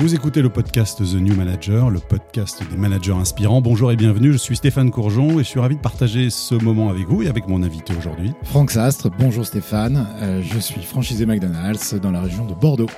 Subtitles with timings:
[0.00, 3.60] Vous écoutez le podcast The New Manager, le podcast des managers inspirants.
[3.60, 6.90] Bonjour et bienvenue, je suis Stéphane Courgeon et je suis ravi de partager ce moment
[6.90, 8.32] avec vous et avec mon invité aujourd'hui.
[8.42, 12.88] Franck Sastre, bonjour Stéphane, euh, je suis franchisé McDonald's dans la région de Bordeaux.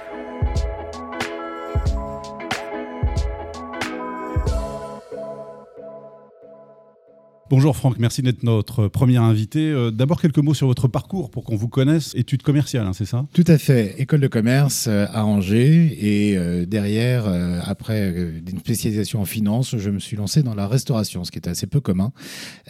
[7.48, 9.70] Bonjour Franck, merci d'être notre premier invité.
[9.70, 12.12] Euh, d'abord quelques mots sur votre parcours pour qu'on vous connaisse.
[12.16, 13.24] Études commerciales, hein, c'est ça?
[13.34, 13.95] Tout à fait.
[13.98, 17.27] École de commerce euh, à Angers et euh, derrière,
[17.64, 18.10] après
[18.48, 21.69] une spécialisation en finance, je me suis lancé dans la restauration, ce qui est assez
[21.69, 22.10] peu commun.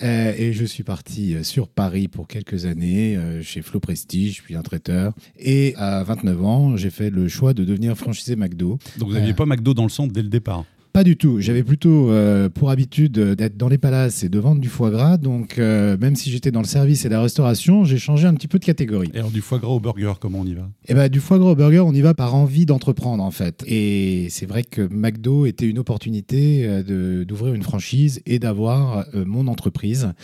[0.02, 5.14] et je suis parti sur Paris pour quelques années chez Flo Prestige, puis un traiteur.
[5.38, 8.78] Et à 29 ans, j'ai fait le choix de devenir franchisé McDo.
[8.98, 10.64] Donc vous n'aviez pas McDo dans le centre dès le départ?
[10.96, 11.42] Pas du tout.
[11.42, 15.18] J'avais plutôt euh, pour habitude d'être dans les palaces et de vendre du foie gras.
[15.18, 18.48] Donc, euh, même si j'étais dans le service et la restauration, j'ai changé un petit
[18.48, 19.10] peu de catégorie.
[19.12, 20.70] Et alors, du foie gras au burger, comment on y va?
[20.88, 23.62] Eh ben, du foie gras au burger, on y va par envie d'entreprendre, en fait.
[23.66, 29.48] Et c'est vrai que McDo était une opportunité euh, d'ouvrir une franchise et d'avoir mon
[29.48, 30.14] entreprise.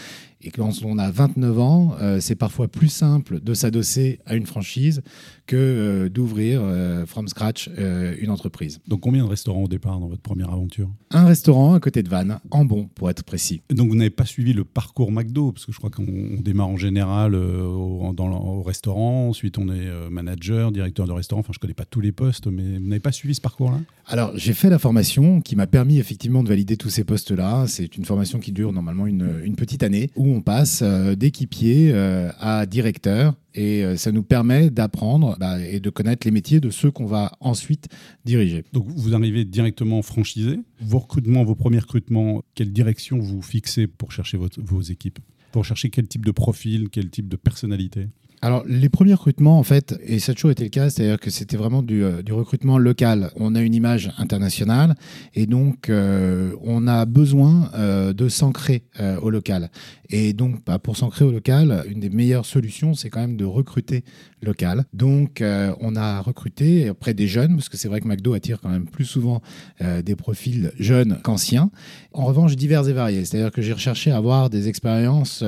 [0.43, 5.03] Et quand on a 29 ans, c'est parfois plus simple de s'adosser à une franchise
[5.47, 8.81] que euh, d'ouvrir euh, from scratch euh, une entreprise.
[8.87, 10.91] Donc combien de restaurants au départ dans votre première aventure?
[11.11, 13.63] Un restaurant à côté de Vannes, en bon pour être précis.
[13.71, 16.77] Donc vous n'avez pas suivi le parcours McDo, parce que je crois qu'on démarre en
[16.77, 21.63] général au, dans, au restaurant, ensuite on est manager, directeur de restaurant, enfin je ne
[21.63, 23.81] connais pas tous les postes, mais vous n'avez pas suivi ce parcours-là?
[24.07, 27.67] Alors j'ai fait la formation qui m'a permis effectivement de valider tous ces postes-là.
[27.69, 31.93] C'est une formation qui dure normalement une, une petite année, où on passe d'équipier
[32.39, 36.71] à directeur et euh, ça nous permet d'apprendre bah, et de connaître les métiers de
[36.71, 37.89] ceux qu'on va ensuite
[38.25, 38.65] diriger.
[38.73, 40.59] Donc vous arrivez directement franchisé.
[40.81, 45.19] Vos recrutements, vos premiers recrutements, quelle direction vous fixez pour chercher vos équipes?
[45.53, 48.09] Pour chercher quel type de profil, quel type de personnalité?
[48.45, 51.31] Alors, les premiers recrutements, en fait, et ça a toujours été le cas, c'est-à-dire que
[51.31, 53.31] c'était vraiment du, euh, recrutement local.
[53.37, 54.97] On a une image internationale
[55.37, 58.83] et donc euh, on a besoin euh, de s'ancrer
[59.23, 59.71] au local.
[60.11, 63.45] Et donc, bah, pour s'ancrer au local, une des meilleures solutions, c'est quand même de
[63.45, 64.05] recruter
[64.43, 64.85] local.
[64.93, 65.43] Donc,
[65.81, 68.87] on a recruté après des jeunes, parce que c'est vrai que McDo attire quand même
[68.87, 69.41] plus souvent
[69.81, 71.71] des profils jeunes qu'anciens.
[72.13, 73.25] En revanche, divers et variés.
[73.25, 75.43] C'est-à-dire que j'ai recherché à avoir des expériences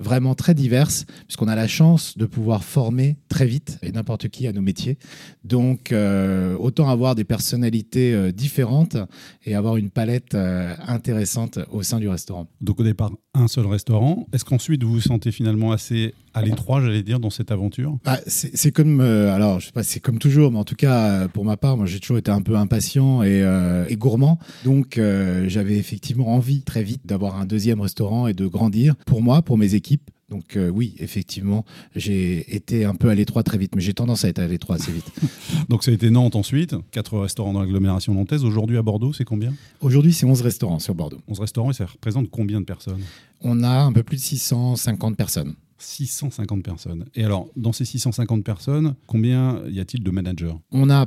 [0.00, 4.46] vraiment très diverses, puisqu'on a la chance de pouvoir former très vite et n'importe qui
[4.46, 4.98] à nos métiers.
[5.42, 8.96] Donc, euh, autant avoir des personnalités euh, différentes
[9.44, 12.48] et avoir une palette euh, intéressante au sein du restaurant.
[12.60, 14.26] Donc, au départ, un seul restaurant.
[14.32, 17.98] Est-ce qu'ensuite vous vous sentez finalement assez à l'étroit, j'allais dire, dans cette aventure?
[18.04, 21.44] Bah, C'est comme, alors je sais pas, c'est comme toujours, mais en tout cas pour
[21.44, 23.44] ma part, moi j'ai toujours été un peu impatient et,
[23.88, 25.00] et gourmand, donc
[25.46, 29.58] j'avais effectivement envie très vite d'avoir un deuxième restaurant et de grandir pour moi, pour
[29.58, 31.64] mes équipes, donc euh, oui, effectivement,
[31.94, 34.74] j'ai été un peu à l'étroit très vite, mais j'ai tendance à être à l'étroit
[34.74, 35.08] assez vite.
[35.68, 38.44] Donc ça a été Nantes ensuite, quatre restaurants dans l'agglomération nantaise.
[38.44, 39.54] Aujourd'hui à Bordeaux, c'est combien?
[39.80, 41.20] Aujourd'hui, c'est 11 restaurants sur Bordeaux.
[41.28, 43.00] 11 restaurants et ça représente combien de personnes?
[43.42, 45.54] On a un peu plus de 650 personnes.
[45.78, 47.04] 650 personnes.
[47.14, 50.54] Et alors, dans ces 650 personnes, combien y a-t-il de managers?
[50.72, 51.06] On a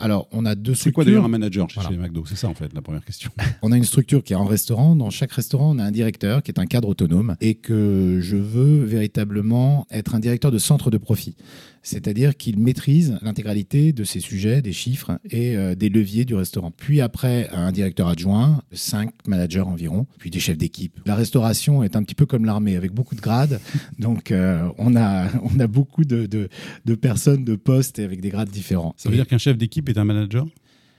[0.00, 0.84] alors, on a deux structures.
[0.84, 2.24] C'est quoi d'ailleurs un manager chez, McDo?
[2.26, 3.30] C'est ça en fait la première question.
[3.62, 4.96] on a une structure qui est en restaurant.
[4.96, 8.36] Dans chaque restaurant, on a un directeur qui est un cadre autonome et que je
[8.36, 11.36] veux véritablement être un directeur de centre de profit
[11.84, 16.72] c'est-à-dire qu'il maîtrise l'intégralité de ces sujets, des chiffres et euh, des leviers du restaurant.
[16.72, 20.98] Puis après, un directeur adjoint, cinq managers environ, puis des chefs d'équipe.
[21.04, 23.60] La restauration est un petit peu comme l'armée, avec beaucoup de grades.
[23.98, 28.30] Donc euh, on, a, on a beaucoup de, de, personnes, de postes et avec des
[28.30, 28.94] grades différents.
[28.96, 30.46] Ça veut dire qu'un chef d'équipe est un manager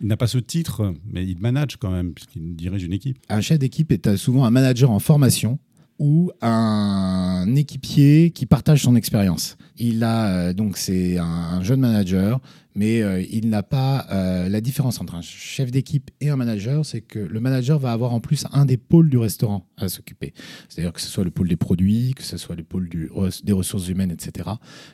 [0.01, 3.17] il n'a pas ce titre, mais il manage quand même, puisqu'il dirige une équipe.
[3.29, 5.59] Un chef d'équipe est souvent un manager en formation
[5.99, 9.57] ou un équipier qui partage son expérience.
[9.77, 12.41] Il a euh, donc c'est un jeune manager
[12.75, 16.85] mais euh, il n'a pas euh, la différence entre un chef d'équipe et un manager,
[16.85, 20.33] c'est que le manager va avoir en plus un des pôles du restaurant à s'occuper.
[20.69, 23.87] C'est-à-dire que ce soit le pôle des produits, que ce soit le pôle des ressources
[23.87, 24.49] humaines, etc.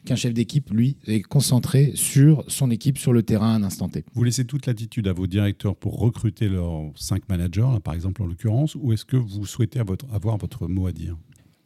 [0.05, 3.89] Qu'un chef d'équipe, lui, est concentré sur son équipe, sur le terrain à un instant
[3.89, 4.05] T.
[4.13, 8.27] Vous laissez toute l'attitude à vos directeurs pour recruter leurs cinq managers, par exemple en
[8.27, 11.17] l'occurrence, ou est-ce que vous souhaitez avoir votre mot à dire?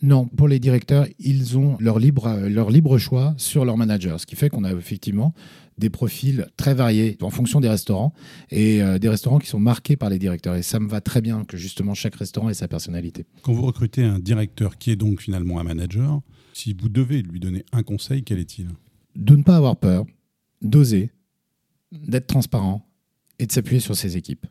[0.06, 4.26] Non, pour les directeurs, ils ont leur libre, leur libre choix sur leur manager, ce
[4.26, 5.34] qui fait qu'on a effectivement
[5.78, 8.14] des profils très variés en fonction des restaurants
[8.50, 10.56] et euh, des restaurants qui sont marqués par les directeurs.
[10.56, 13.26] Et ça me va très bien que justement chaque restaurant ait sa personnalité.
[13.42, 16.22] Quand vous recrutez un directeur qui est donc finalement un manager,
[16.54, 18.68] si vous devez lui donner un conseil, quel est-il?
[19.16, 20.06] De ne pas avoir peur,
[20.62, 21.12] d'oser,
[21.92, 22.88] d'être transparent
[23.40, 24.46] et de s'appuyer sur ses équipes.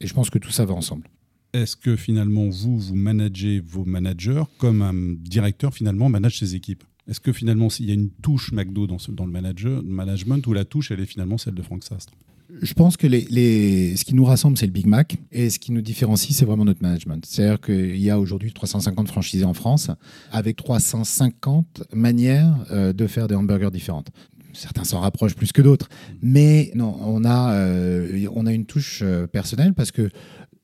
[0.00, 1.08] Et je pense que tout ça va ensemble.
[1.52, 6.84] Est-ce que finalement vous, vous managez vos managers comme un directeur finalement manage ses équipes?
[7.08, 10.52] Est-ce que finalement, il y a une touche McDo dans, dans le, manager, management où
[10.52, 12.12] la touche, elle est finalement celle de Frank Sastre?
[12.60, 15.16] Je pense que les, les, ce qui nous rassemble, c'est le Big Mac.
[15.32, 17.24] Et ce qui nous différencie, c'est vraiment notre management.
[17.26, 19.90] C'est-à-dire qu'il y a aujourd'hui 350 franchisés en France,
[20.32, 24.08] avec 350 manières euh, de faire des hamburgers différentes.
[24.52, 25.88] Certains s'en rapprochent plus que d'autres.
[26.20, 30.10] Mais non, on a, euh, on a une touche euh, personnelle parce que,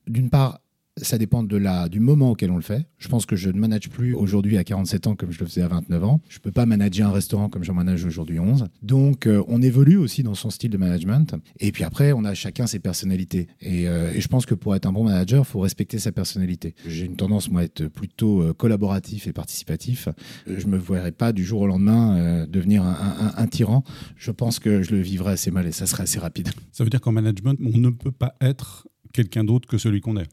[0.07, 0.59] d'une part,
[1.01, 2.87] ça dépend de la, du moment auquel on le fait.
[2.97, 5.61] Je pense que je ne manage plus aujourd'hui à 47 ans comme je le faisais
[5.61, 6.21] à 29 ans.
[6.29, 8.67] Je ne peux pas manager un restaurant comme j'en manage aujourd'hui 11.
[8.81, 11.35] Donc, euh, on évolue aussi dans son style de management.
[11.59, 13.47] Et puis après, on a chacun ses personnalités.
[13.59, 16.75] Et, euh, je pense que pour être un bon manager, il faut respecter sa personnalité.
[16.87, 20.07] J'ai une tendance, moi, à être plutôt euh, collaboratif et participatif.
[20.47, 23.83] Je ne me verrais pas du jour au lendemain devenir un, un, un, tyran.
[24.15, 26.49] Je pense que je le vivrais assez mal et ça serait assez rapide.
[26.71, 30.17] Ça veut dire qu'en management, on ne peut pas être quelqu'un d'autre que celui qu'on
[30.17, 30.27] est.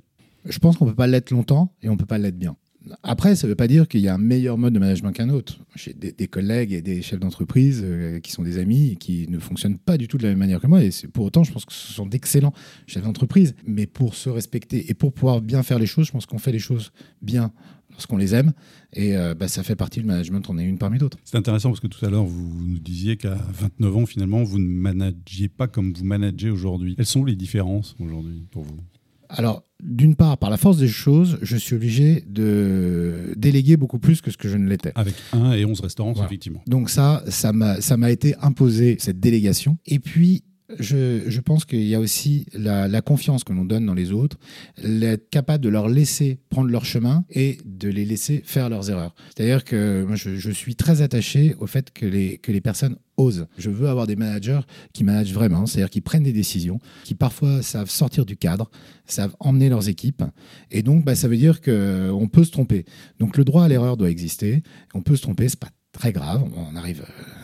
[0.45, 2.57] Je pense qu'on ne peut pas l'être longtemps et on ne peut pas l'être bien.
[3.03, 5.29] Après, ça ne veut pas dire qu'il y a un meilleur mode de management qu'un
[5.29, 5.59] autre.
[5.77, 9.29] J'ai des, des, collègues et des chefs d'entreprise euh, qui sont des amis et qui
[9.29, 10.83] ne fonctionnent pas du tout de la même manière que moi.
[10.83, 12.53] Et pour autant, je pense que ce sont d'excellents
[12.87, 13.55] chefs d'entreprise.
[13.67, 16.53] Mais pour se respecter et pour pouvoir bien faire les choses, je pense qu'on fait
[16.53, 16.91] les choses
[17.21, 17.53] bien
[17.93, 18.53] lorsqu'on les aime.
[18.95, 21.19] Et euh, bah, ça fait partie du management, on est une parmi d'autres.
[21.25, 24.59] C'est intéressant parce que tout à l'heure, vous nous disiez qu'à 29 ans, finalement, vous
[24.59, 26.97] ne managiez pas comme vous managez aujourd'hui.
[26.97, 28.81] Quelles sont les différences aujourd'hui pour vous?
[29.29, 34.21] Alors, d'une part, par la force des choses, je suis obligé de déléguer beaucoup plus
[34.21, 34.93] que ce que je ne l'étais.
[34.95, 36.27] Avec 1 et 11 restaurants, voilà.
[36.27, 36.63] effectivement.
[36.67, 39.79] Donc ça, ça m'a été imposé, cette délégation.
[39.87, 40.45] Et puis,
[40.79, 44.39] je, pense qu'il y a aussi la, confiance que l'on donne dans les autres,
[44.83, 49.15] l'être capable de leur laisser prendre leur chemin et de les laisser faire leurs erreurs.
[49.35, 53.47] C'est-à-dire que moi, je, suis très attaché au fait que les, que les personnes osent.
[53.59, 54.61] Je veux avoir des managers
[54.93, 58.71] qui managent vraiment, c'est-à-dire qui prennent des décisions, qui parfois savent sortir du cadre,
[59.07, 60.23] savent emmener leurs équipes.
[60.71, 62.85] Et donc, bah, ça veut dire qu'on peut se tromper.
[63.19, 64.63] Donc, le droit à l'erreur doit exister.
[64.95, 66.45] On peut se tromper, c'est pas très grave.
[66.57, 67.42] On arrive la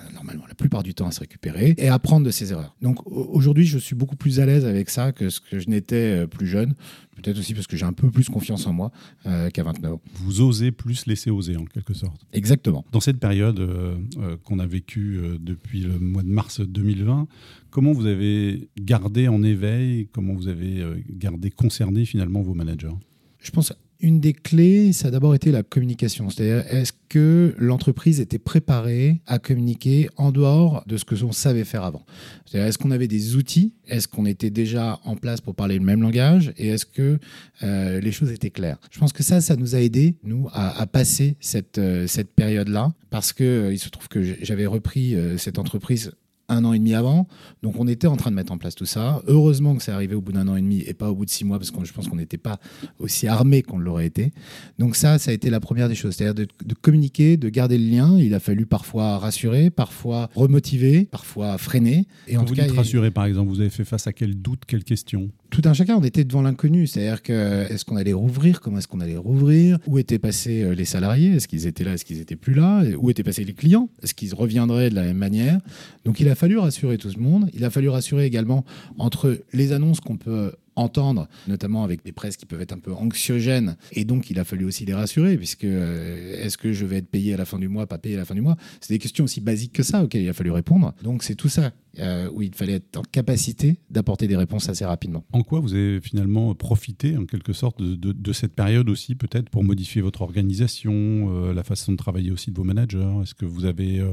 [0.68, 2.76] plupart du temps à se récupérer et apprendre de ses erreurs.
[2.82, 6.26] Donc aujourd'hui, je suis beaucoup plus à l'aise avec ça que ce que je n'étais
[6.26, 6.74] plus jeune.
[7.16, 8.92] Peut-être aussi parce que j'ai un peu plus confiance en moi
[9.26, 10.00] euh, qu'à 29 ans.
[10.14, 12.24] Vous osez plus laisser oser en quelque sorte.
[12.32, 12.84] Exactement.
[12.92, 17.26] Dans cette période euh, euh, qu'on a vécue euh, depuis le mois de mars 2020,
[17.70, 22.94] comment vous avez gardé en éveil, comment vous avez gardé concerné finalement vos managers?
[23.40, 26.30] Je pense une des clés, ça a d'abord été la communication.
[26.30, 31.64] C'est-à-dire, est-ce que l'entreprise était préparée à communiquer en dehors de ce que l'on savait
[31.64, 32.06] faire avant?
[32.46, 33.74] C'est-à-dire, est-ce qu'on avait des outils?
[33.88, 36.52] Est-ce qu'on était déjà en place pour parler le même langage?
[36.58, 37.18] Et est-ce que
[37.62, 38.78] euh, les choses étaient claires?
[38.90, 42.92] Je pense que ça, ça nous a aidé, nous, à, passer cette, euh, cette période-là,
[43.10, 46.12] parce que euh, il se trouve que j'avais repris euh, cette entreprise
[46.48, 47.28] un an et demi avant.
[47.62, 49.22] Donc on était en train de mettre en place tout ça.
[49.26, 51.30] Heureusement que c'est arrivé au bout d'un an et demi et pas au bout de
[51.30, 52.58] six mois, parce que je pense qu'on n'était pas
[52.98, 54.32] aussi armé qu'on l'aurait été.
[54.78, 57.78] Donc ça, ça a été la première des choses, c'est-à-dire de, de, communiquer, de garder
[57.78, 58.18] le lien.
[58.18, 62.06] Il a fallu parfois rassurer, parfois remotiver, parfois freiner.
[62.26, 64.12] Et Quand en vous tout dites cas, rassurer, par exemple, vous avez fait face à
[64.12, 65.30] quel doute, quelle question?
[65.50, 66.86] Tout un chacun, on était devant l'inconnu.
[66.86, 70.74] C'est-à-dire que est-ce qu'on allait rouvrir Comment est-ce qu'on allait rouvrir Où étaient passés euh,
[70.74, 73.54] les salariés Est-ce qu'ils étaient là Est-ce qu'ils étaient plus là Où étaient passés les
[73.54, 75.58] clients Est-ce qu'ils reviendraient de la même manière
[76.04, 77.48] Donc il a fallu rassurer tout ce monde.
[77.54, 78.64] Il a fallu rassurer également
[78.98, 82.92] entre les annonces qu'on peut entendre, notamment avec des presses qui peuvent être un peu
[82.92, 83.76] anxiogènes.
[83.92, 87.08] Et donc, il a fallu aussi les rassurer, puisque euh, est-ce que je vais être
[87.08, 88.56] payé à la fin du mois, pas payé à la fin du mois?
[88.80, 90.94] C'est des questions aussi basiques que ça auxquelles il a fallu répondre.
[91.02, 94.84] Donc, c'est tout ça euh, où il fallait être en capacité d'apporter des réponses assez
[94.84, 95.24] rapidement.
[95.32, 99.64] En quoi vous avez finalement profité, en quelque sorte, de, cette période aussi, peut-être pour
[99.64, 103.18] modifier votre organisation, euh, la façon de travailler aussi de vos managers?
[103.22, 104.04] Est-ce que vous avez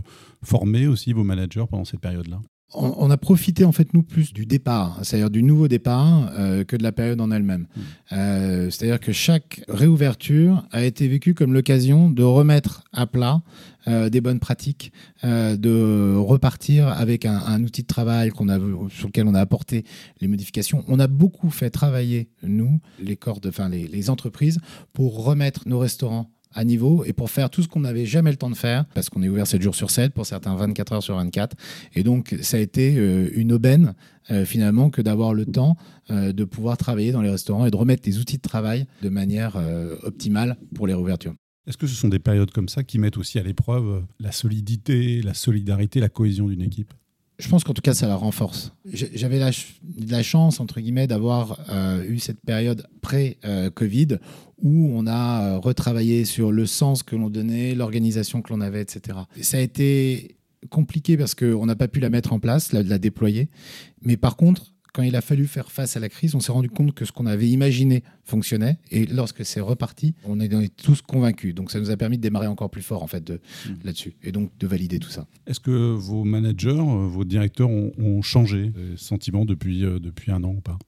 [0.44, 2.40] formé aussi vos managers pendant cette période-là?
[2.78, 6.76] On, a profité en fait nous plus du départ, c'est-à-dire du nouveau départ euh, que
[6.76, 7.68] de la période en elle-même.
[7.76, 7.82] Mmh.
[8.14, 13.42] Euh, c'est-à-dire que chaque réouverture a été vécue comme l'occasion de remettre à plat
[13.88, 14.92] euh, des bonnes pratiques,
[15.24, 18.58] euh, de repartir avec un, un outil de travail qu'on a,
[18.90, 19.86] sur lequel on a apporté
[20.22, 20.84] les modifications.
[20.88, 24.60] On a beaucoup fait travailler nous, les corps, de, enfin les, les entreprises,
[24.92, 28.38] pour remettre nos restaurants à niveau et pour faire tout ce qu'on n'avait jamais le
[28.38, 31.04] temps de faire, parce qu'on est ouvert 7 jours sur 7, pour certains 24 heures
[31.04, 31.56] sur 24.
[31.94, 33.94] Et donc, ça a été euh, une aubaine,
[34.32, 35.76] euh, finalement, que d'avoir le temps
[36.10, 39.10] euh, de pouvoir travailler dans les restaurants et de remettre des outils de travail de
[39.10, 39.58] manière
[40.04, 41.34] optimale pour les réouvertures.
[41.68, 45.22] Est-ce que ce sont des périodes comme ça qui mettent aussi à l'épreuve la solidité,
[45.22, 46.94] la solidarité, la cohésion d'une équipe?
[47.38, 48.72] Je pense qu'en tout cas, ça la renforce.
[48.86, 54.18] J'avais la, chance, entre guillemets, d'avoir euh, eu cette période pré-Covid euh,
[54.62, 58.82] où on a euh, retravaillé sur le sens que l'on donnait, l'organisation que l'on avait,
[58.82, 59.20] etc.
[59.38, 60.38] Et ça a été
[60.70, 63.50] compliqué parce qu'on n'a pas pu la mettre en place, la, la déployer.
[64.02, 66.70] Mais par contre, quand il a fallu faire face à la crise, on s'est rendu
[66.70, 68.78] compte que ce qu'on avait imaginé fonctionnait.
[68.92, 71.54] Et lorsque c'est reparti, on est, tous convaincus.
[71.54, 73.74] Donc ça nous a permis de démarrer encore plus fort en fait mmh.
[73.84, 75.28] là-dessus et donc de valider tout ça.
[75.48, 80.42] Est-ce que vos managers, euh, vos directeurs ont, changé les sentiments depuis, euh, depuis un
[80.46, 80.80] an ou pas?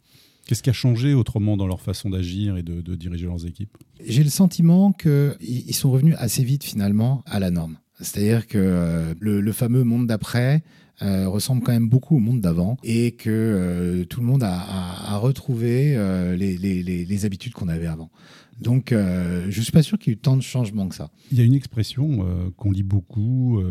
[0.45, 3.75] Qu'est-ce qui a changé autrement dans leur façon d'agir et de, diriger leurs équipes?
[4.05, 7.77] J'ai le sentiment qu'ils sont revenus assez vite finalement à la norme.
[7.99, 10.63] C'est-à-dire que euh, le, fameux monde d'après
[11.01, 15.17] euh, ressemble quand même beaucoup au monde d'avant et que euh, tout le monde a,
[15.17, 15.95] retrouvé
[16.37, 18.11] les, habitudes qu'on avait avant.
[18.59, 21.11] Donc, je ne suis pas sûr qu'il y ait eu tant de changements que ça.
[21.31, 23.61] Il y a une expression qu'on lit beaucoup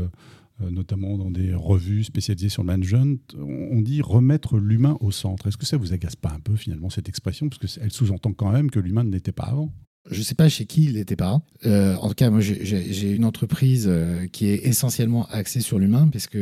[0.58, 5.46] notamment dans des revues spécialisées sur le management, on dit remettre l'humain au centre.
[5.46, 7.48] Est-ce que ça vous agace pas un peu finalement cette expression?
[7.48, 9.72] Parce qu'elle sous-entend quand même que l'humain ne l'était pas avant.
[10.10, 11.40] Je ne sais pas chez qui il n'était pas.
[11.64, 16.08] Euh, en tout cas, moi, j'ai une entreprise euh, qui est essentiellement axée sur l'humain,
[16.08, 16.38] puisque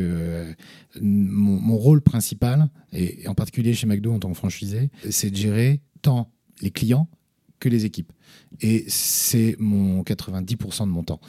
[1.01, 5.37] mon, mon, rôle principal, et en particulier chez McDo en tant que franchisé, c'est de
[5.37, 6.31] gérer tant
[6.61, 7.09] les clients
[7.61, 8.13] que les équipes.
[8.61, 11.21] Et c'est mon 90% de mon temps.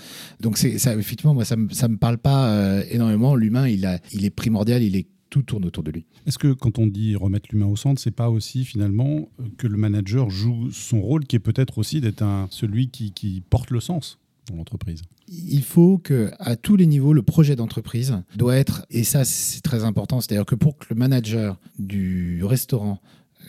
[0.42, 3.36] Donc effectivement, moi, ça ne me, parle pas euh, énormément.
[3.36, 6.06] L'humain, il, il est primordial, il est tout tourne autour de lui.
[6.26, 9.78] Est-ce que quand on dit remettre l'humain au centre, c'est pas aussi finalement que le
[9.78, 13.80] manager joue son rôle qui est peut-être aussi d'être un, celui qui, qui porte le
[13.80, 15.02] sens dans l'entreprise?
[15.28, 19.62] Il faut que à tous les niveaux le projet d'entreprise doit être et ça c'est
[19.62, 23.02] très important c'est-à-dire que pour que le manager du restaurant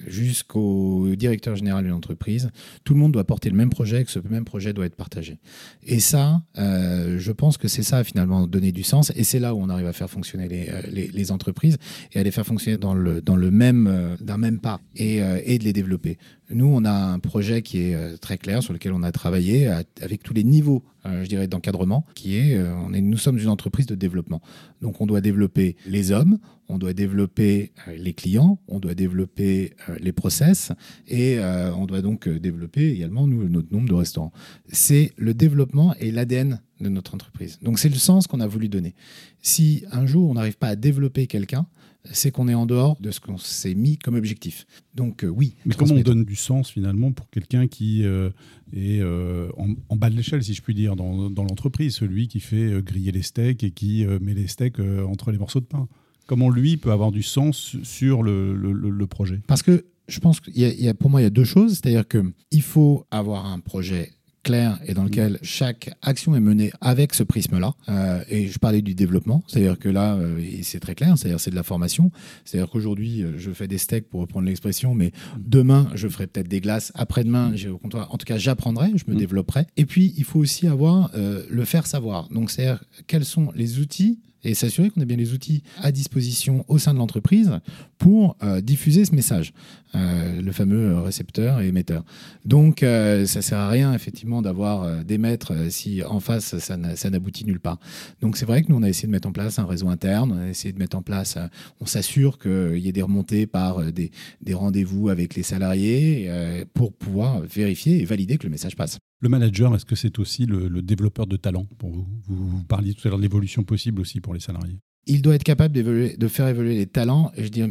[0.06, 2.50] jusqu'au directeur général d'une entreprise,
[2.84, 5.38] tout le monde doit porter le même projet, que ce même projet doit être partagé.
[5.84, 9.54] Et ça, euh, je pense que c'est ça finalement donner du sens, et c'est là
[9.54, 11.76] où on arrive à faire fonctionner les, euh, les, entreprises
[12.12, 15.16] et à les faire fonctionner dans le, dans le même, euh, d'un même pas et,
[15.44, 16.18] et de les développer.
[16.50, 19.68] Nous, on a un projet qui est très clair sur lequel on a travaillé
[20.00, 23.86] avec tous les niveaux, je dirais, d'encadrement, qui est, on est, nous sommes une entreprise
[23.86, 24.40] de développement.
[24.80, 26.38] Donc, on doit développer les hommes,
[26.68, 30.72] on doit développer euh, les clients, on doit développer euh, les process
[31.06, 34.32] et euh, on doit donc développer également nous, notre nombre de restaurants.
[34.70, 37.58] C'est le développement et l'ADN de notre entreprise.
[37.62, 38.94] Donc c'est le sens qu'on a voulu donner.
[39.40, 41.66] Si un jour on n'arrive pas à développer quelqu'un,
[42.12, 44.66] c'est qu'on est en dehors de ce qu'on s'est mis comme objectif.
[44.94, 45.54] Donc oui.
[45.64, 50.42] Mais comment on donne du sens finalement pour quelqu'un qui est en, bas de l'échelle,
[50.42, 54.06] si je puis dire, dans, dans l'entreprise, celui qui fait griller les steaks et qui
[54.20, 55.88] met les steaks entre les morceaux de pain?
[56.26, 59.40] Comment lui peut avoir du sens sur le, projet?
[59.46, 61.74] Parce que je pense qu'il y, a, pour moi, il y a deux choses.
[61.74, 64.12] C'est-à-dire qu'il faut avoir un projet
[64.46, 67.74] clair et dans lequel chaque action est menée avec ce prisme-là.
[67.88, 71.50] Euh, et je parlais du développement, c'est-à-dire que là, euh, c'est très clair, c'est-à-dire c'est
[71.50, 72.12] de la formation.
[72.44, 76.46] C'est-à-dire qu'aujourd'hui, euh, je fais des steaks pour reprendre l'expression, mais demain, je ferai peut-être
[76.46, 76.92] des glaces.
[76.94, 78.14] Après-demain, j'ai au comptoir.
[78.14, 79.18] En tout cas, j'apprendrai, je me mm.
[79.18, 79.66] développerai.
[79.76, 82.28] Et puis, il faut aussi avoir le faire savoir.
[82.28, 86.64] Donc, c'est-à-dire quels sont les outils et s'assurer qu'on ait bien les outils à disposition
[86.68, 87.50] au sein de l'entreprise
[87.98, 89.52] pour euh, diffuser ce message,
[89.94, 92.04] euh, le fameux récepteur et émetteur.
[92.44, 96.76] Donc, euh, ça sert à rien effectivement d'avoir des maîtres si en face ça
[97.10, 97.78] n'aboutit nulle part.
[98.20, 100.32] Donc, c'est vrai que nous on a essayé de mettre en place un réseau interne,
[100.32, 101.36] on a essayé de mettre en place,
[101.80, 106.30] on s'assure qu'il y ait des remontées par des rendez-vous avec les salariés
[106.74, 108.98] pour pouvoir vérifier et valider que le message passe.
[109.20, 113.06] Le manager, est-ce que c'est aussi le, développeur de talent pour vous, vous parliez tout
[113.06, 114.78] à l'heure de l'évolution possible aussi pour les salariés.
[115.06, 117.30] Il doit être capable de faire évoluer les talents.
[117.36, 117.62] Et je dis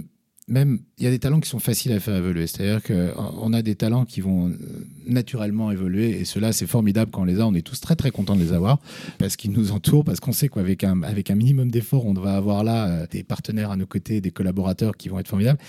[0.48, 2.46] même, il y a des talents qui sont faciles à faire évoluer.
[2.46, 4.58] C'est-à-dire qu'on a des talents qui vont euh,
[5.08, 6.20] naturellement évoluer.
[6.20, 7.48] Et cela, c'est formidable quand on les a.
[7.48, 8.80] On est tous très, très contents de les avoir
[9.18, 12.64] parce qu'ils nous entourent, parce qu'on sait qu'avec un, un minimum d'efforts, on va avoir
[12.64, 15.60] là euh, des partenaires à nos côtés, des collaborateurs qui vont être formidables.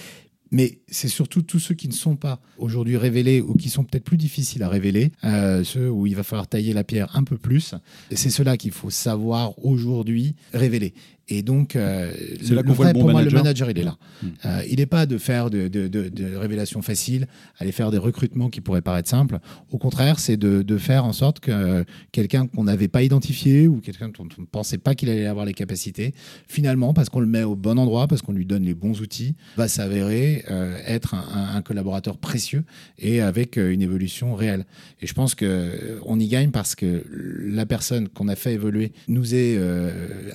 [0.50, 4.04] Mais c'est surtout tous ceux qui ne sont pas aujourd'hui révélés ou qui sont peut-être
[4.04, 7.36] plus difficiles à révéler, euh, ceux où il va falloir tailler la pierre un peu
[7.36, 7.74] plus.
[8.12, 10.94] C'est cela qu'il faut savoir aujourd'hui révéler.
[11.28, 12.12] Et donc, euh,
[12.48, 13.96] le, vrai, pour moi, le manager, il est là.
[14.22, 14.26] Hmm.
[14.44, 17.26] Euh, il n'est pas de faire de, de, de, révélations faciles,
[17.58, 19.40] aller faire des recrutements qui pourraient paraître simples.
[19.72, 24.08] Au contraire, c'est de, faire en sorte que quelqu'un qu'on n'avait pas identifié ou quelqu'un
[24.08, 26.14] dont on ne pensait pas qu'il allait avoir les capacités,
[26.46, 29.34] finalement, parce qu'on le met au bon endroit, parce qu'on lui donne les bons outils,
[29.56, 32.64] va s'avérer euh, être un, un, collaborateur précieux
[32.98, 34.64] et avec une évolution réelle.
[35.00, 37.04] Et je pense qu'on y gagne parce que
[37.40, 39.58] la personne qu'on a fait évoluer nous est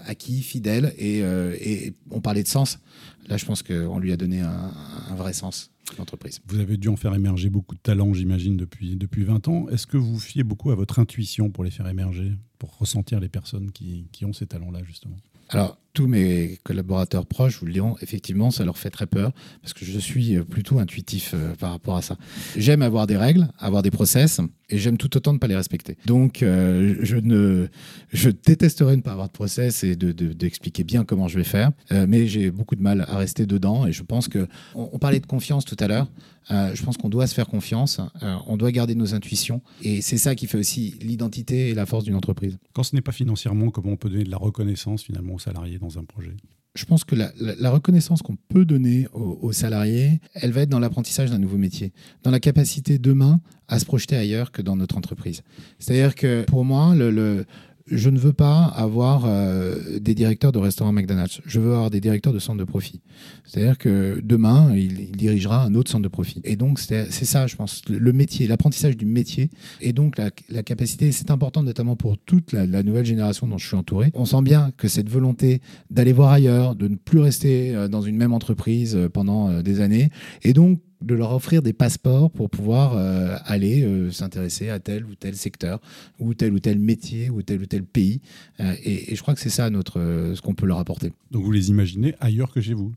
[0.05, 2.80] acquis, fidèle euh, et, on parlait de sens.
[3.28, 4.72] Là, je pense qu'on lui a donné un,
[5.16, 6.40] vrai sens, l'entreprise.
[6.48, 9.70] Vous avez dû en faire émerger beaucoup de talents, j'imagine, depuis, depuis 20 ans.
[9.70, 13.30] Est-ce que vous fiez beaucoup à votre intuition pour les faire émerger, pour ressentir les
[13.30, 15.18] personnes qui, qui ont ces talents-là, justement?
[15.50, 19.31] Alors, tous mes collaborateurs proches vous le diront, effectivement, ça leur fait très peur
[19.62, 22.17] parce que je suis plutôt intuitif euh, par rapport à ça.
[22.55, 25.98] J'aime avoir des règles, avoir des process et j'aime tout autant ne pas les respecter.
[26.05, 27.67] Donc, euh, je ne,
[28.13, 31.71] je détesterais ne pas avoir de process et d'expliquer de, bien comment je vais faire,
[31.91, 35.19] euh, mais j'ai beaucoup de mal à rester dedans et je pense que on, parlait
[35.19, 36.07] de confiance tout à l'heure.
[36.50, 38.00] je pense qu'on doit se faire confiance,
[38.48, 42.03] on doit garder nos intuitions et c'est ça qui fait aussi l'identité et la force
[42.03, 42.57] d'une entreprise.
[42.74, 45.79] Quand ce n'est pas financièrement, comment on peut donner de la reconnaissance finalement aux salariés?
[45.82, 46.36] Dans un projet
[46.74, 51.30] je pense que la, reconnaissance qu'on peut donner aux, salariés, elle va être dans l'apprentissage
[51.30, 51.92] d'un nouveau métier,
[52.24, 55.44] dans la capacité demain à se projeter ailleurs que dans notre entreprise.
[55.80, 57.46] C'est-à-dire que pour moi, le,
[57.91, 61.41] je ne veux pas avoir euh, des directeurs de restaurants McDonald's.
[61.45, 63.01] Je veux avoir des directeurs de centres de profit.
[63.45, 66.41] C'est-à-dire que demain, il, dirigera un autre centre de profit.
[66.45, 69.50] Et donc, c'est ça, je pense, le métier, l'apprentissage du métier,
[69.81, 70.31] et donc la,
[70.63, 74.12] capacité, c'est important notamment pour toute la, la, nouvelle génération dont je suis entouré.
[74.13, 78.01] On sent bien que cette volonté d'aller voir ailleurs, de ne plus rester euh, dans
[78.01, 80.10] une même entreprise euh, pendant des années,
[80.43, 85.05] et donc de leur offrir des passeports pour pouvoir euh, aller euh, s'intéresser à tel
[85.05, 85.79] ou tel secteur,
[86.20, 88.22] ou tel ou tel métier, ou tel ou tel pays.
[88.60, 90.00] Euh, et, je crois que c'est ça notre,
[90.36, 91.12] ce qu'on peut leur apporter.
[91.31, 92.93] Donc vous les imaginez ailleurs que chez vous?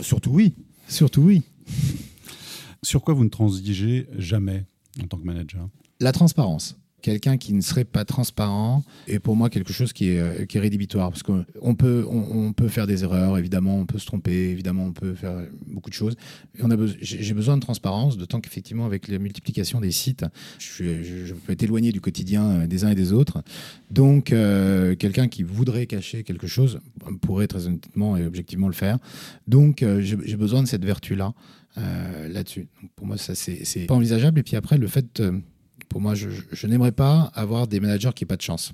[0.00, 0.54] Surtout oui.
[0.88, 1.42] Surtout oui.
[2.82, 4.64] Sur quoi vous ne transigez jamais
[5.02, 5.68] en tant que manager?
[6.00, 10.18] La transparence quelqu'un qui ne serait pas transparent est pour moi quelque chose qui est,
[10.18, 11.10] euh, qui est rédhibitoire.
[11.10, 14.92] Parce qu'on peut, on, peut faire des erreurs, évidemment, on peut se tromper, évidemment, on
[14.92, 16.16] peut faire beaucoup de choses.
[17.00, 20.24] J'ai besoin de transparence, d'autant qu'effectivement, avec la multiplication des sites,
[20.58, 23.42] je, peux être éloigné du quotidien euh, des uns et des autres.
[23.90, 26.80] Donc, euh, quelqu'un qui voudrait cacher quelque chose
[27.20, 28.98] pourrait très honnêtement et objectivement le faire.
[29.46, 31.32] Donc, j'ai besoin de cette vertu-là.
[31.76, 32.68] là-dessus.
[32.96, 34.40] Pour moi, ça, c'est pas envisageable.
[34.40, 35.22] Et puis après, le fait
[35.90, 38.72] pour moi, je, n'aimerais pas avoir des managers qui n'ont pas de chance.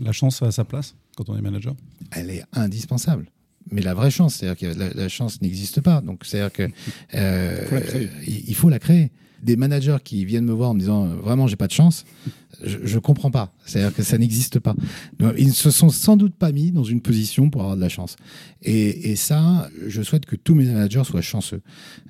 [0.00, 1.76] La chance a sa place quand on est manager?
[2.10, 3.30] Elle est indispensable.
[3.70, 6.00] Mais la vraie chance, c'est-à-dire que la, chance n'existe pas.
[6.00, 6.68] Donc, c'est-à-dire que
[7.14, 9.10] euh, il faut la créer
[9.42, 12.04] des managers qui viennent me voir en me disant vraiment j'ai pas de chance,
[12.64, 13.52] je, ne comprends pas.
[13.64, 14.74] C'est-à-dire que ça n'existe pas.
[15.36, 17.88] Ils ne se sont sans doute pas mis dans une position pour avoir de la
[17.88, 18.16] chance.
[18.62, 21.62] Et, ça, je souhaite que tous mes managers soient chanceux.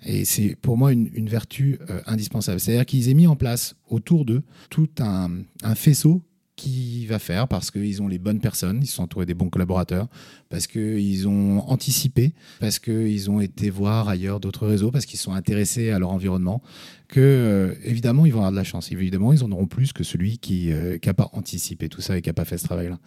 [0.04, 2.60] Et c'est pour moi une, vertu euh, indispensable.
[2.60, 5.30] C'est-à-dire qu'ils aient mis en place autour d'eux tout un,
[5.62, 6.22] un faisceau
[6.56, 10.08] qui va faire parce qu'ils ont les bonnes personnes, ils sont entourés des bons collaborateurs,
[10.48, 15.32] parce qu'ils ont anticipé, parce qu'ils ont été voir ailleurs d'autres réseaux, parce qu'ils sont
[15.32, 16.62] intéressés à leur environnement,
[17.08, 18.90] que euh, évidemment ils vont avoir de la chance.
[18.90, 22.22] Évidemment, ils en auront plus que celui qui n'a euh, pas anticipé tout ça et
[22.22, 22.98] qui n'a pas fait ce travail-là.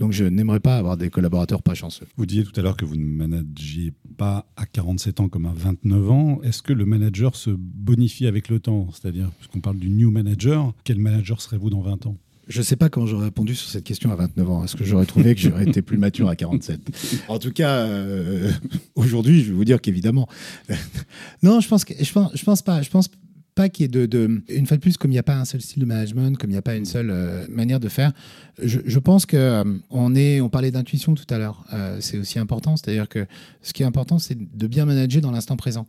[0.00, 2.06] Donc je n'aimerais pas avoir des collaborateurs pas chanceux.
[2.16, 5.52] Vous disiez tout à l'heure que vous ne managiez pas à 47 ans comme à
[5.54, 6.40] 29 ans.
[6.42, 8.88] Est-ce que le manager se bonifie avec le temps?
[8.92, 12.16] C'est-à-dire, puisqu'on parle du new manager, quel manager serez-vous dans 20 ans?
[12.48, 14.64] Je ne sais pas comment j'aurais répondu sur cette question à 29 ans.
[14.64, 16.80] Est-ce que j'aurais trouvé que j'aurais été plus mature à 47
[17.28, 18.50] En tout cas, euh,
[18.94, 20.28] aujourd'hui, je vais vous dire qu'évidemment.
[21.42, 22.82] non, je pense je pense, je pense pas.
[22.82, 23.08] Je pense
[23.54, 25.44] pas qu'il y ait de, Une fois de plus, comme il n'y a pas un
[25.44, 28.12] seul style de management, comme il n'y a pas une seule euh, manière de faire,
[28.60, 30.40] je, pense que euh, on est.
[30.40, 31.64] On parlait d'intuition tout à l'heure.
[31.72, 32.76] Euh, c'est aussi important.
[32.76, 33.26] C'est-à-dire que
[33.62, 35.86] ce qui est important, c'est de bien manager dans l'instant présent.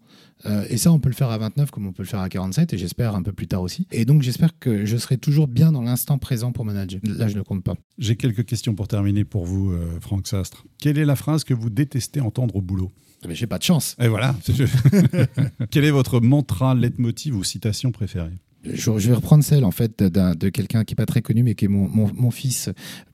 [0.70, 2.74] Et ça, on peut le faire à 29 comme on peut le faire à 47,
[2.74, 3.88] et j'espère un peu plus tard aussi.
[3.92, 7.00] Et donc, j'espère que je serai toujours bien dans l'instant présent pour manager.
[7.04, 7.76] Là, je ne compte pas.
[7.98, 10.66] J'ai quelques questions pour terminer pour vous, Franck Sastre.
[10.80, 12.92] Quelle est la phrase que vous détestez entendre au boulot?
[13.28, 13.96] Mais j'ai pas de chance.
[14.00, 14.36] Et voilà.
[15.72, 18.34] Quel est votre mantra, leitmotiv ou citation préférée?
[18.74, 21.66] Je, vais reprendre celle en fait de quelqu'un qui est pas très connu mais qui
[21.66, 22.70] est mon, fils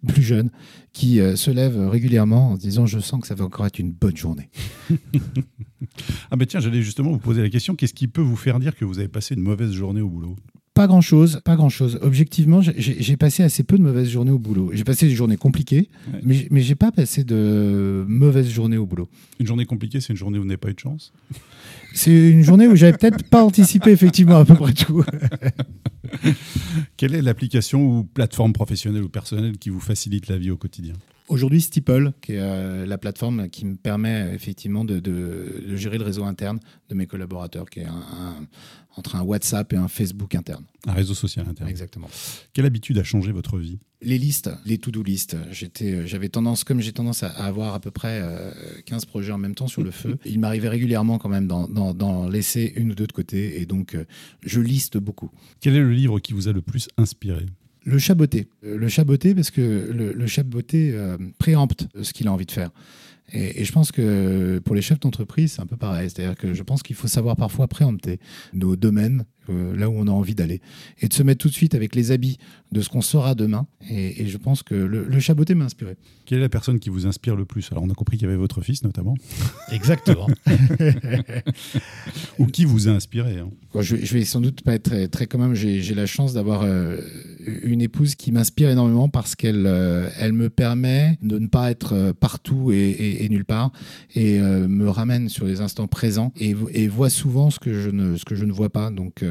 [0.08, 0.50] plus jeune
[0.94, 3.80] qui euh, se lève régulièrement en se disant je sens que ça va encore être
[3.80, 4.50] une bonne journée.
[6.32, 8.76] ah ben tiens j'allais justement vous poser la question qu'est-ce qui peut vous faire dire
[8.76, 10.36] que vous avez passé une mauvaise journée au boulot?
[10.74, 12.00] Pas grand chose, pas grand chose.
[12.02, 14.72] Objectivement, j'ai passé assez peu de mauvaises journées au boulot.
[14.74, 15.90] J'ai passé des journées compliquées,
[16.24, 19.10] mais, mais j'ai pas passé de mauvaises journées au boulot.
[19.40, 21.12] Une journée compliquée, c'est une journée où vous n'avez pas eu de chance?
[21.94, 25.04] C'est une journée où j'avais peut-être pas anticipé effectivement à peu près tout.
[26.98, 30.94] Quelle est l'application ou plateforme professionnelle ou personnelle qui vous facilite la vie au quotidien?
[31.32, 35.02] Aujourd'hui, Steeple, qui est euh, la plateforme qui me permet effectivement de,
[35.78, 37.88] gérer le réseau interne de mes collaborateurs, qui est
[38.98, 40.66] entre un WhatsApp et un Facebook interne.
[40.86, 41.70] Un réseau social interne.
[41.70, 42.10] Exactement.
[42.52, 43.80] Quelle habitude a changé votre vie?
[44.02, 45.38] Les listes, les to-do listes.
[45.82, 48.22] Euh, j'avais tendance, comme j'ai tendance à, avoir à peu près
[48.86, 52.28] 15 euh, projets en même temps sur le feu, il m'arrivait régulièrement quand même d'en
[52.28, 53.96] laisser une ou deux de côté, et donc
[54.44, 55.32] je liste beaucoup.
[55.62, 57.46] Quel est le livre qui vous a le plus inspiré?
[57.84, 58.48] Le chaboté.
[58.64, 62.52] Euh, le chaboté, parce que le, le chaboté euh, préempte ce qu'il a envie de
[62.52, 62.72] faire.
[63.34, 66.10] Et, je pense que pour les chefs d'entreprise, c'est un peu pareil.
[66.10, 68.20] C'est-à-dire que je pense qu'il faut savoir parfois préempter
[68.54, 69.26] nos domaines.
[69.52, 70.62] Que là où on a envie d'aller.
[71.00, 72.38] Et de se mettre tout de suite avec les habits
[72.72, 73.68] de ce qu'on sera demain.
[73.90, 75.98] Et, je pense que le, le chaboté m'a inspiré.
[76.26, 77.70] Quelle est la personne qui vous inspire le plus?
[77.72, 79.16] Alors, on a compris qu'il y avait votre fils, notamment.
[79.72, 80.28] Exactement.
[82.40, 83.50] Ou qui vous a inspiré hein?
[83.80, 85.54] Je, je, vais sans doute pas être très, très quand même.
[85.54, 86.98] J'ai la chance d'avoir euh,
[87.64, 91.94] une épouse qui m'inspire énormément parce qu'elle euh, elle me permet de ne pas être
[91.94, 93.72] euh, partout et, nulle part
[94.16, 98.18] et me ramène sur les instants présents et, et, voit souvent ce que je ne,
[98.18, 98.90] ce que je ne vois pas.
[98.92, 99.24] Donc,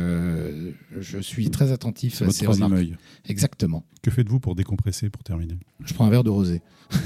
[0.99, 2.73] je suis très attentif à ces remarques.
[2.73, 2.96] Œil.
[3.29, 3.85] Exactement.
[4.03, 5.59] Que faites-vous pour décompresser, pour terminer?
[5.85, 6.62] Je prends un verre de rosé.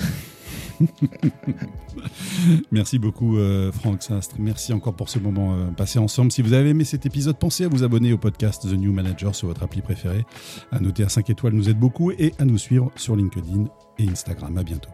[2.72, 4.36] Merci beaucoup euh, Franck Sastre.
[4.38, 6.32] Merci encore pour ce moment euh, passé ensemble.
[6.32, 9.34] Si vous avez aimé cet épisode, pensez à vous abonner au podcast The New Manager
[9.34, 10.24] sur votre appli préférée.
[10.72, 13.66] À noter à 5 étoiles nous aide beaucoup et à nous suivre sur LinkedIn
[13.98, 14.56] et Instagram.
[14.58, 14.90] À bientôt.